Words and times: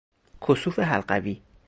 کسوف 0.41 0.79
حلقوی 0.79 1.41